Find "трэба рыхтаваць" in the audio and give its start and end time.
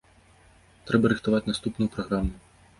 0.87-1.45